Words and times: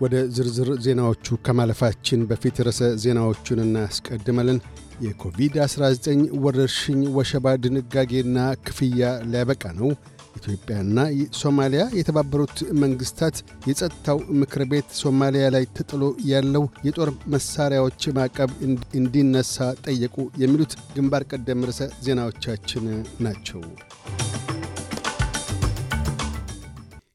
ወደ 0.00 0.14
ዝርዝር 0.34 0.68
ዜናዎቹ 0.84 1.36
ከማለፋችን 1.46 2.20
በፊት 2.28 2.58
ርዕሰ 2.66 2.82
ዜናዎቹን 3.02 3.60
እናስቀድመልን። 3.64 4.58
የኮቪድ-19 5.04 6.06
ወረርሽኝ 6.44 7.02
ወሸባ 7.16 7.52
ድንጋጌና 7.62 8.38
ክፍያ 8.66 9.02
ሊያበቃ 9.30 9.62
ነው። 9.78 9.90
ኢትዮጵያና 10.38 10.98
ሶማሊያ 11.40 11.82
የተባበሩት 11.98 12.54
መንግሥታት 12.82 13.36
የጸጥታው 13.68 14.18
ምክር 14.40 14.62
ቤት 14.70 14.88
ሶማሊያ 15.00 15.46
ላይ 15.54 15.64
ተጥሎ 15.76 16.02
ያለው 16.30 16.64
የጦር 16.86 17.10
መሣሪያዎች 17.34 18.08
ማዕቀብ 18.18 18.52
እንዲነሳ 19.00 19.56
ጠየቁ። 19.86 20.16
የሚሉት 20.44 20.74
ግንባር 20.96 21.24
ቀደም 21.32 21.66
ርዕሰ 21.68 21.90
ዜናዎቻችን 22.06 22.86
ናቸው። 23.26 23.62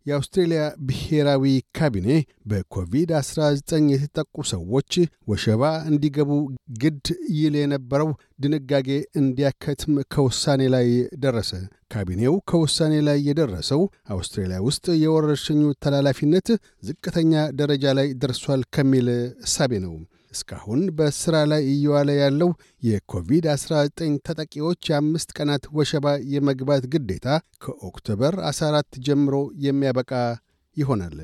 የአውስትሬልያ 0.05 0.63
ብሔራዊ 0.87 1.43
ካቢኔ 1.77 2.07
በኮቪድ-19 2.49 3.53
የተጠቁ 3.93 4.35
ሰዎች 4.51 4.91
ወሸባ 5.27 5.61
እንዲገቡ 5.89 6.31
ግድ 6.81 7.05
ይል 7.37 7.55
የነበረው 7.59 8.09
ድንጋጌ 8.43 8.89
እንዲያከትም 9.21 9.95
ከውሳኔ 10.13 10.61
ላይ 10.75 10.87
ደረሰ። 11.23 11.51
ካቢኔው 11.93 12.35
ከውሳኔ 12.49 12.93
ላይ 13.07 13.19
የደረሰው 13.27 13.81
አውስትሬልያ 14.13 14.59
ውስጥ 14.67 14.85
የወረርሽኙ 15.03 15.63
ተላላፊነት 15.85 16.47
ዝቅተኛ 16.83 17.33
ደረጃ 17.59 17.93
ላይ 17.99 18.09
ደርሷል 18.23 18.63
ከሚል 18.75 19.09
እሳቤ 19.45 19.73
ነው። 19.85 19.95
እስካሁን 20.35 20.81
በሥራ 20.97 21.35
ላይ 21.51 21.63
እየዋለ 21.73 22.09
ያለው 22.21 22.49
የኮቪድ-19 22.83 23.99
ተጠቂዎች 24.27 24.89
የአምስት 24.89 25.31
ቀናት 25.37 25.65
ወሸባ 25.77 26.15
የመግባት 26.33 26.85
ግዴታ 26.93 27.27
ከኦክቶበር 27.65 28.35
14 28.49 29.01
ጀምሮ 29.07 29.35
የሚያበቃ 29.65 30.11
ይሆናል። 30.77 31.17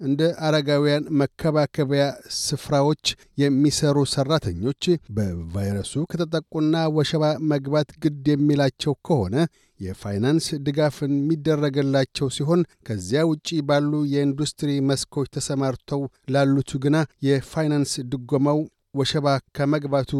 እንደ 0.00 0.20
አረጋውያን 0.46 1.08
መከባከቢያ 1.20 2.02
ስፍራዎች 2.40 3.04
የሚሰሩ 3.42 3.96
ሠራተኞች 4.12 4.84
በቫይረሱ 5.16 5.94
ከተጠቁና 6.10 6.84
ወሸባ 6.98 7.24
መግባት 7.52 7.90
ግድ 8.04 8.26
የሚላቸው 8.32 8.94
ከሆነ 9.08 9.36
የፋይናንስ 9.80 10.46
ድጋፍ 10.66 10.96
የሚደረግላቸው 11.06 12.28
ሲሆን 12.36 12.60
ከዚያ 12.86 13.20
ውጪ 13.30 13.48
ባሉ 13.68 13.92
የኢንዱስትሪ 14.12 14.70
መስኮች 14.88 15.28
ተሰማርተው 15.36 16.00
ላሉቱ 16.34 16.80
ግና 16.84 16.96
የፋይናንስ 17.28 17.92
ድጎማው 18.12 18.60
ወሸባ 18.94 19.26
ከመግባቱ 19.56 20.10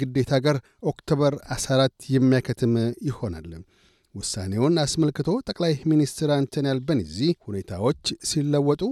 ግዴታ 0.00 0.32
ጋር 0.44 0.56
October 0.90 1.34
14 1.54 2.08
የሚያከትም 2.14 2.74
ይሆናል። 3.08 3.48
ውሳኔውን 4.14 4.74
አስመልክቶ 4.82 5.30
ጠቅላይ 5.48 5.74
ሚኒስትር 5.90 6.30
አንቶኒ 6.36 6.66
አልበኒዚ 6.72 7.16
ሁኔታዎች 7.46 8.00
ሲለወጡ 8.30 8.82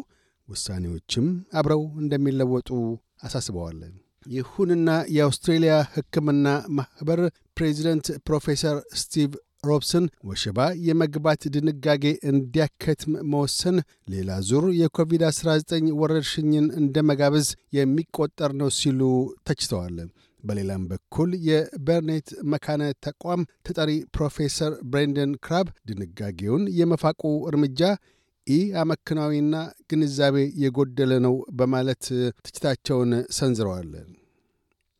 ውሳኔዎችም 0.48 1.26
አብረው 1.58 1.82
እንደሚለወጡ 2.02 2.68
አሳስበዋል። 3.26 3.80
ይሁንና 4.26 4.88
የአውስትሬልያ 5.16 5.74
ሕክምና 5.92 6.46
ማኅበር 6.78 7.20
ፕሬዚደንት 7.56 8.06
ፕሮፌሰር 8.26 8.76
ስቲቭ 9.00 9.32
ሮብሰን 9.66 10.04
ወሸባ 10.28 10.58
የመግባት 10.86 11.42
ድንጋጌ 11.54 12.04
እንዲያከትም 12.30 13.12
መወሰን 13.30 13.76
ሌላ 14.12 14.38
ዙር 14.48 14.64
የኮቪድ-19 14.80 15.72
ወረርሽኝን 16.00 16.66
እንደ 16.80 17.04
መጋበዝ 17.08 17.48
የሚቆጠር 17.78 18.52
ነው 18.60 18.70
ሲሉ 18.78 19.00
ተችተዋል። 19.48 19.96
በሌላም 20.44 20.82
በኩል 20.90 21.30
የበርኔት 21.46 22.28
መካነ 22.52 22.82
ተቋም 23.04 23.40
ተጠሪ 23.66 23.90
ፕሮፌሰር 24.16 24.72
ብሬንደን 24.90 25.32
ክራብ 25.44 25.68
ድንጋጌውን 25.88 26.64
የመፋቁ 26.78 27.22
እርምጃ 27.50 27.80
ኢ 28.46 28.58
አመክናዊና 28.80 29.54
ግንዛቤ 29.90 30.36
የጎደለ 30.62 31.12
ነው 31.24 31.34
በማለት 31.58 32.04
ትችታቸውን 32.44 33.12
ሰንዝረዋል። 33.36 33.90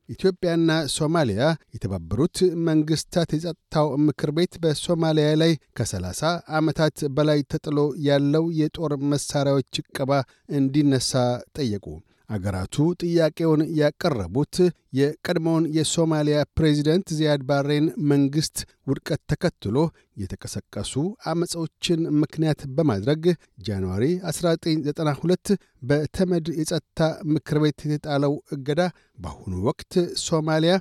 ኢትዮጵያና 0.09 0.71
ሶማሊያ 0.95 1.45
የተባበሩት 1.75 2.37
መንግሥታት 2.69 3.31
የጸጥታው 3.35 3.89
ምክር 4.07 4.31
ቤት 4.37 4.53
በሶማሊያ 4.63 5.29
ላይ 5.43 5.53
ከ30 5.79 6.29
ዓመታት 6.59 6.99
በላይ 7.17 7.41
ተጥሎ 7.53 7.79
ያለው 8.07 8.45
የጦር 8.61 8.93
መሣሪያዎች 9.13 9.81
ዕቀባ 9.83 10.13
እንዲነሳ 10.59 11.13
ጠየቁ። 11.57 11.87
አገራቱ 12.31 12.77
ጥያቄውን 13.03 13.63
ያቀረቡት 13.81 14.57
የቀድሞውን 14.99 15.65
የሶማሊያ 15.77 16.39
ፕሬዚደንት 16.57 17.09
ዚያድ 17.19 17.43
ባሬን 17.49 17.87
መንግሥት 18.13 18.57
ውድቀት 18.87 19.21
ተከትሎ 19.33 19.77
የተቀሰቀሱ 20.17 20.95
ዐመፆችን 21.27 22.01
ምክንያት 22.23 22.61
በማድረግ 22.77 23.25
ጃንዋሪ 23.67 24.05
1992 24.31 25.53
በተመድ 25.83 26.47
የጸጥታ 26.59 27.01
ምክር 27.35 27.59
ቤት 27.65 27.81
የተጣለው 27.87 28.35
እገዳ 28.57 28.81
በአሁኑ 29.19 29.55
ወቅት 29.69 29.93
ሶማሊያ 30.27 30.75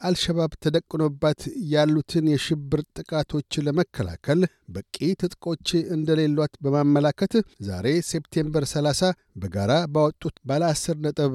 በአልሸባብ 0.00 0.52
ተደቅኖባት 0.64 1.40
ያሉትን 1.72 2.26
የሽብር 2.30 2.80
ጥቃቶች 2.98 3.58
ለመከላከል 3.66 4.40
በቂ 4.74 4.96
ትጥቆች 5.20 5.66
እንደሌሏት 5.96 6.54
በማመላከት 6.64 7.34
ዛሬ 7.68 7.86
September 8.10 8.64
30 8.70 9.10
በጋራ 9.42 9.72
ባወጡት 9.94 10.36
ባለ 10.50 10.62
10 10.70 11.04
ነጥብ 11.06 11.34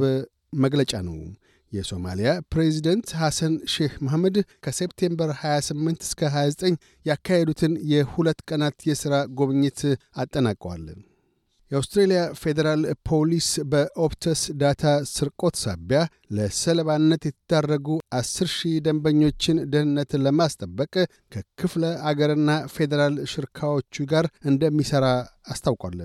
መግለጫ 0.63 0.93
ነው። 1.07 1.17
የሶማሊያ 1.71 2.31
ፕሬዚደንት 2.53 3.07
ሐሰን 3.21 3.55
ሼህ 3.73 3.93
መሐመድ 4.05 4.35
ከ 4.65 4.77
September 4.77 5.31
28 5.39 6.05
እስከ 6.07 6.31
29 6.33 6.77
ያካሄዱትን 7.05 7.75
የሁለት 7.93 8.41
ቀናት 8.49 8.77
የሥራ 8.89 9.15
ጉብኝት 9.39 9.81
አጠናቀዋል። 10.15 10.85
የአውስትሬልያ 11.71 12.19
ፌዴራል 12.41 12.81
ፖሊስ 13.09 13.47
በኦፕተስ 13.71 14.41
data 14.61 14.83
ስርቆት 15.11 15.55
ሳቢያ 15.61 15.99
ለሰለባነት 16.35 17.23
የተዳረጉ 17.27 17.87
አስር 18.19 18.49
ሺህ 18.55 18.75
ደንበኞችን 18.85 19.63
ደህንነት 19.71 20.11
ለማስጠበቅ 20.25 20.93
ከክፍለ 21.33 21.85
አገርና 22.09 22.51
ፌዴራል 22.75 23.15
ሽርካዎቹ 23.31 24.05
ጋር 24.11 24.27
እንደሚሠራ 24.51 25.07
አስታውቋል። 25.53 25.97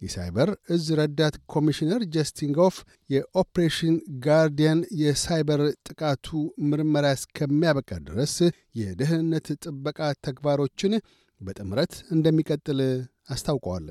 የሳይበር 0.00 0.50
እዝ 0.74 0.86
ረዳት 0.98 1.34
ኮሚሽነር 1.52 2.02
ጀስቲን 2.14 2.50
ጎፍ 2.58 2.76
የኦፕሬሽን 3.10 3.94
ጋርዲያን 4.26 4.80
የሳይበር 5.02 5.60
ጥቃቱ 5.88 6.26
ምርመራ 6.70 7.06
እስከሚያበቃ 7.18 8.00
ድረስ 8.08 8.34
የደህንነት 8.80 9.48
ጥበቃ 9.64 10.00
ተግባሮችን 10.26 10.94
በጥምረት 11.40 11.94
እንደሚቀጥል 12.10 12.82
አስታውቀዋል። 13.30 13.88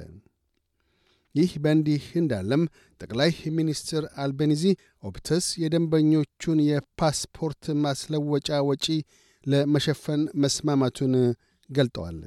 ይህ 1.35 1.51
በእንዲህ 1.63 2.03
እንዳለም 2.19 2.63
ጠቅላይ 3.01 3.31
ሚኒስትር 3.57 4.03
አልቤኒዚ 4.23 4.63
ኦፕተስ 5.03 5.45
የደንበኞቹን 5.61 6.59
የፓስፖርት 6.67 7.63
ማስለወጫ 7.85 8.59
ወጪ 8.69 8.85
ለመሸፈን 9.45 10.21
መስማማቱን 10.43 11.13
ገልጠዋል። 11.69 12.19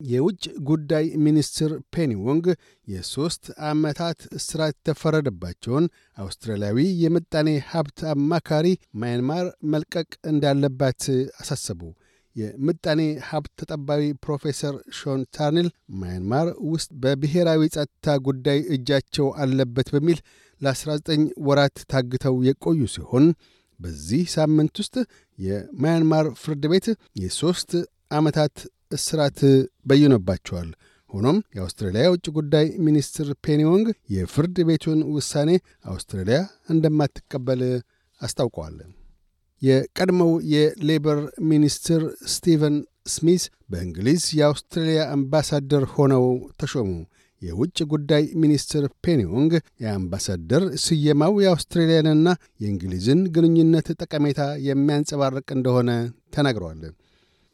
የውጭ 0.00 0.44
ጉዳይ 0.68 1.04
ሚኒስትር 1.24 1.72
ፔኒ 1.94 2.12
ወንግ 2.26 2.46
የሦስት 2.88 3.44
ዓመታት 3.68 4.20
እስራት 4.38 4.74
የተፈረደባቸውን 4.78 5.84
አውስትራሊያዊ 6.18 6.78
የምጣኔ 7.02 7.48
ሀብት 7.68 8.00
አማካሪ 8.12 8.66
ማያንማር 9.00 9.44
መልቀቅ 9.72 10.10
እንዳለባት 10.32 11.04
አሳሰቡ። 11.42 11.82
የምጣኔ 12.36 13.00
ሀብት 13.28 13.52
ተጠባቢ 13.60 14.02
ፕሮፌሰር 14.24 14.76
ሾን 14.98 15.22
ተርኔል 15.36 15.68
ማያንማር 16.00 16.48
ውስጥ 16.70 16.90
በብሔራዊ 17.02 17.62
ጸጥታ 17.76 18.14
ጉዳይ 18.28 18.60
እጃቸው 18.76 19.28
አለበት 19.42 19.90
በሚል 19.94 20.20
ለ19 20.60 21.10
ወራት 21.46 21.76
ታግተው 21.92 22.36
የቆዩ 22.48 22.80
ሲሆን 22.94 23.26
በዚህ 23.80 24.22
ሳምንት 24.34 24.74
ውስጥ 24.82 24.96
የማያንማር 25.38 26.26
ፍርድ 26.42 26.64
ቤት 26.72 26.86
የሦስት 27.22 27.70
ዓመታት 28.12 28.56
እስራት 28.92 29.38
በይኖባቸዋል። 29.86 30.70
ሆኖም 31.10 31.38
የአውስትራሊያ 31.56 32.02
የውጭ 32.04 32.26
ጉዳይ 32.36 32.66
ሚኒስትር 32.86 33.28
ፔኒዮንግ 33.46 33.86
የፍርድ 34.14 34.58
ቤቱን 34.68 35.00
ውሳኔ 35.14 35.50
አውስትራሊያ 35.84 36.38
እንደማትቀበል 36.74 37.62
አስታውቀዋል። 38.20 38.76
የቀድሞው 39.62 40.32
የሌበር 40.52 41.18
ሚኒስትር 41.50 42.02
ስቲቨን 42.32 42.76
ስሚዝ 43.08 43.42
በእንግሊዝ 43.70 44.24
የአውስትራሊያ 44.38 45.02
አምባሳደር 45.14 45.84
ሆነው 45.94 46.24
ተሾሙ። 46.60 46.90
የውጭ 47.42 47.78
ጉዳይ 47.92 48.24
ሚኒስትር 48.42 48.84
ፔኒ 49.04 49.26
ወንግ 49.26 49.52
የአምባሳደር 49.82 50.64
ስየማው 50.84 51.32
የአውስትሬልያንና 51.42 52.28
የእንግሊዝን 52.60 53.22
ግንኙነት 53.36 53.88
ጠቀሜታ 53.98 54.42
የሚያንጸባርቅ 54.66 55.48
እንደሆነ 55.56 55.90
ተናግረዋል። 56.36 56.82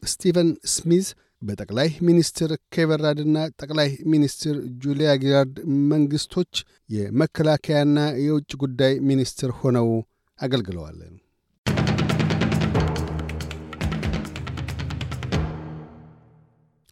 ስቲቨን 0.03 0.51
ስሚዝ 0.75 1.07
በጠቅላይ 1.43 1.89
ሚኒስትር 2.07 2.51
ኬቨን 2.75 3.05
ራድና 3.05 3.39
ጠቅላይ 3.61 3.91
ሚኒስትር 4.13 4.55
ጁሊያ 4.85 5.11
ጊላርድ 5.23 5.57
መንግሥቶች 5.93 6.53
የመከላከያና 6.97 7.99
የውጭ 8.25 8.53
ጉዳይ 8.65 8.95
ሚኒስትር 9.11 9.53
ሆነው 9.61 9.89
አገልግለዋል። 10.39 11.01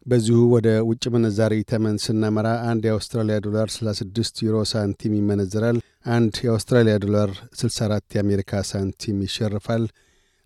በዚሁ 0.07 0.39
ወደ 0.51 0.67
ውጭ 0.89 1.03
ምንዛሪ 1.13 1.53
ተመን 1.69 1.95
ስናመራ 2.03 2.47
አንድ 2.69 2.83
የአውስትራሊያ 2.87 3.37
ዶላር 3.45 3.67
36 3.73 4.43
ዩሮ 4.45 4.57
ሳንቲም 4.71 5.15
ይመነዘራል። 5.17 5.77
አንድ 6.09 6.35
የአውስትራሊያ 6.45 6.95
ዶላር 7.05 7.31
64 7.57 8.15
የአሜሪካ 8.15 8.61
ሳንቲም 8.69 9.17
ይሸርፋል። 9.25 9.83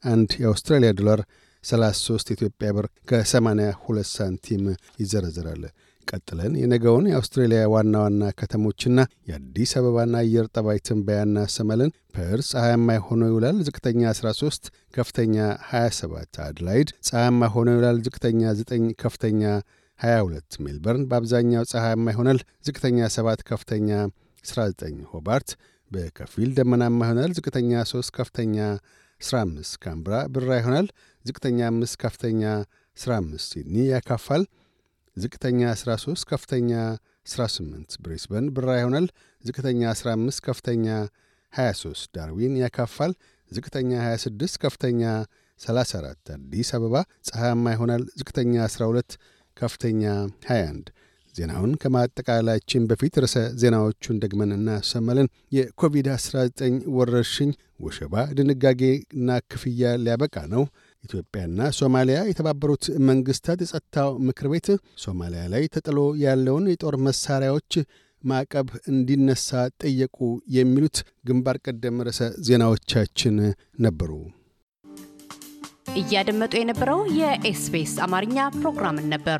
አንድ 0.04 0.30
የአውስትራሊያ 0.42 0.92
ዶላር 1.00 1.22
33 1.63 2.34
ኢትዮጵያ 2.36 2.69
ብር 2.78 2.88
ከ82 3.10 4.12
ሳንቲም 4.16 4.63
ይዘረዝራል። 5.00 5.63
ቀጥለን 6.07 6.53
የነገውን 6.59 7.06
የአውስትሬሊያ 7.09 7.62
ዋና 7.74 7.94
ዋና 8.03 8.30
ከተሞችና 8.39 9.00
የአዲስ 9.30 9.71
አበባና 9.80 10.15
አየር 10.21 10.45
ጠባይ 10.56 10.80
ትንበያ 10.88 11.19
እናሰማለን። 11.27 11.92
ፐርስ 12.15 12.50
ፀሐያማ 12.53 12.98
ሆኖ 13.07 13.21
ይውላል። 13.30 13.57
ዝቅተኛ 13.68 14.01
13፣ 14.15 14.69
ከፍተኛ 14.94 15.36
27። 15.69 16.42
አድላይድ 16.45 16.89
ፀሐያማ 17.07 17.50
ሆኖ 17.56 17.68
ይውላል። 17.75 18.00
ዝቅተኛ 18.07 18.42
9፣ 18.62 18.88
ከፍተኛ 19.03 19.44
22። 20.00 20.59
ሜልበርን 20.65 21.03
በአብዛኛው 21.09 21.65
ፀሐያማ 21.71 22.07
ይሆናል። 22.13 22.39
ዝቅተኛ 22.68 23.00
7፣ 23.18 23.45
ከፍተኛ 23.50 23.89
19። 24.45 25.03
ሆባርት 25.12 25.50
በከፊል 25.92 26.50
ደመናማ 26.57 27.00
ይሆናል። 27.06 27.31
ዝቅተኛ 27.38 27.71
3፣ 27.89 28.12
ከፍተኛ 28.18 28.57
15። 29.21 29.75
ካንብራ 29.84 30.13
ብራ 30.33 30.50
ይሆናል። 30.59 30.88
ዝቅተኛ 31.25 31.59
5፣ 31.71 31.95
ከፍተኛ 32.03 32.44
15። 32.98 33.45
ሲድኒ 33.50 33.75
ያካፋል። 33.92 34.44
ዝቅተኛ 35.22 35.62
13 35.76 36.24
ከፍተኛ 36.26 36.72
18። 37.28 37.98
ብሬስበን 38.04 38.46
ብራ 38.56 38.70
ይሆናል። 38.78 39.08
ዝቅተኛ 39.44 39.82
15 39.94 40.40
ከፍተኛ 40.48 40.86
23። 41.54 42.08
ዳርዊን 42.16 42.54
ያካፋል። 42.62 43.14
ዝቅተኛ 43.52 43.92
26 44.06 44.58
ከፍተኛ 44.64 45.02
34። 45.60 46.34
አዲስ 46.36 46.70
አበባ 46.78 46.96
ፀሐያማ 47.28 47.66
ይሆናል። 47.76 48.04
ዝቅተኛ 48.20 48.54
12 48.68 49.18
ከፍተኛ 49.58 50.04
21። 50.48 50.92
ዜናውን 51.36 51.74
ከማጠቃላችን 51.82 52.88
በፊት 52.90 53.14
ርዕሰ 53.24 53.36
ዜናዎቹን 53.62 54.18
ደግመን 54.24 54.56
እናሰማለን። 54.56 55.28
የኮቪድ-19 55.56 56.64
ወረርሽኝ 56.96 57.52
ወሸባ 57.80 58.16
ድንጋጌና 58.38 59.30
ክፍያ 59.52 59.92
ሊያበቃ 60.04 60.36
ነው። 60.54 60.64
ኢትዮጵያና 61.03 61.69
ሶማሊያ 61.77 62.18
የተባበሩት 62.27 62.86
መንግስታት 63.09 63.59
የጸጥታው 63.63 64.12
ምክር 64.27 64.48
ቤት 64.53 64.68
ሶማሊያ 65.03 65.44
ላይ 65.53 65.63
ተጥሎ 65.75 66.00
ያለውን 66.24 66.68
የጦር 66.71 66.95
መሳሪያዎች 67.07 67.74
ማዕቀብ 68.24 68.68
እንዲነሳ 68.92 69.50
ጠየቁ። 69.81 70.18
የሚሉት 70.56 70.98
ግንባር 71.27 71.57
ቀደም 71.65 71.98
ርዕሰ 72.07 72.19
ዜናዎቻችን 72.48 73.38
ነበሩ። 73.86 74.12
እያደመጡ 75.95 76.53
የነበረው 76.59 77.01
የኤስቢኤስ 77.19 77.95
አማርኛ 78.06 78.38
ፕሮግራምን 78.59 79.09
ነበር። 79.13 79.39